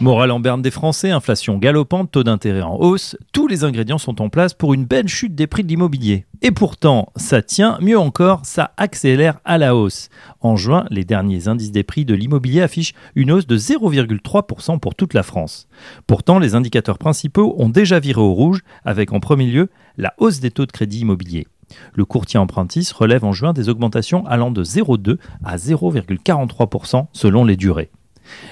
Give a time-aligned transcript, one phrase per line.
[0.00, 4.22] Morale en berne des Français, inflation galopante, taux d'intérêt en hausse, tous les ingrédients sont
[4.22, 6.24] en place pour une belle chute des prix de l'immobilier.
[6.40, 10.08] Et pourtant, ça tient, mieux encore, ça accélère à la hausse.
[10.40, 14.94] En juin, les derniers indices des prix de l'immobilier affichent une hausse de 0,3% pour
[14.94, 15.66] toute la France.
[16.06, 20.38] Pourtant, les indicateurs principaux ont déjà viré au rouge, avec en premier lieu la hausse
[20.38, 21.48] des taux de crédit immobilier.
[21.92, 27.56] Le courtier empruntis relève en juin des augmentations allant de 0,2 à 0,43% selon les
[27.56, 27.90] durées.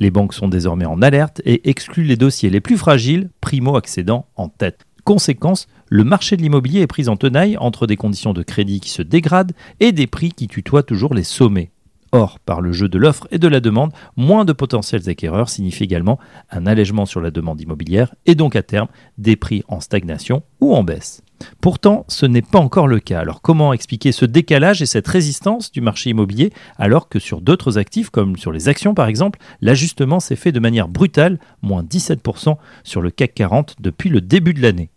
[0.00, 4.48] Les banques sont désormais en alerte et excluent les dossiers les plus fragiles, primo-accédants en
[4.48, 4.86] tête.
[5.04, 8.90] Conséquence, le marché de l'immobilier est pris en tenaille entre des conditions de crédit qui
[8.90, 11.70] se dégradent et des prix qui tutoient toujours les sommets.
[12.12, 15.84] Or, par le jeu de l'offre et de la demande, moins de potentiels acquéreurs signifie
[15.84, 16.18] également
[16.50, 20.74] un allègement sur la demande immobilière et donc à terme des prix en stagnation ou
[20.74, 21.22] en baisse.
[21.60, 23.20] Pourtant, ce n'est pas encore le cas.
[23.20, 27.78] Alors comment expliquer ce décalage et cette résistance du marché immobilier alors que sur d'autres
[27.78, 32.56] actifs, comme sur les actions par exemple, l'ajustement s'est fait de manière brutale, moins 17%
[32.84, 34.90] sur le CAC 40 depuis le début de l'année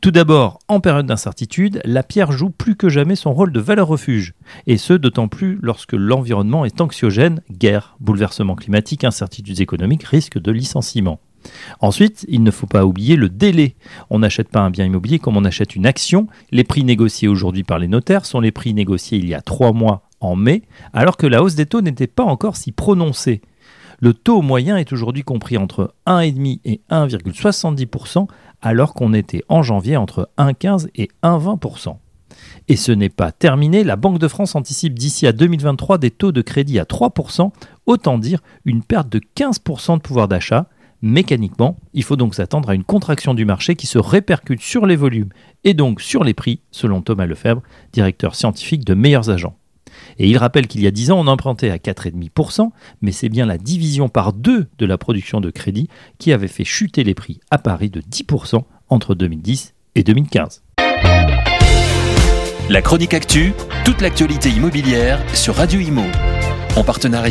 [0.00, 3.88] tout d'abord, en période d'incertitude, la pierre joue plus que jamais son rôle de valeur
[3.88, 4.34] refuge,
[4.66, 10.52] et ce d'autant plus lorsque l'environnement est anxiogène, guerre, bouleversement climatique, incertitudes économiques, risque de
[10.52, 11.20] licenciement.
[11.80, 13.76] Ensuite, il ne faut pas oublier le délai.
[14.10, 16.26] On n'achète pas un bien immobilier comme on achète une action.
[16.50, 19.72] Les prix négociés aujourd'hui par les notaires sont les prix négociés il y a trois
[19.72, 23.40] mois en mai, alors que la hausse des taux n'était pas encore si prononcée.
[24.00, 28.26] Le taux moyen est aujourd'hui compris entre 1,5 et 1,70%,
[28.62, 31.96] alors qu'on était en janvier entre 1,15 et 1,20%.
[32.68, 36.32] Et ce n'est pas terminé, la Banque de France anticipe d'ici à 2023 des taux
[36.32, 37.50] de crédit à 3%,
[37.86, 40.66] autant dire une perte de 15% de pouvoir d'achat.
[41.00, 44.96] Mécaniquement, il faut donc s'attendre à une contraction du marché qui se répercute sur les
[44.96, 45.28] volumes
[45.62, 49.56] et donc sur les prix, selon Thomas Lefebvre, directeur scientifique de Meilleurs Agents.
[50.18, 52.70] Et il rappelle qu'il y a 10 ans, on empruntait à 4,5%,
[53.00, 55.88] mais c'est bien la division par deux de la production de crédit
[56.18, 60.62] qui avait fait chuter les prix à Paris de 10% entre 2010 et 2015.
[62.70, 63.52] La chronique actu,
[63.84, 66.02] toute l'actualité immobilière sur Radio Imo.
[66.76, 67.28] En partenariat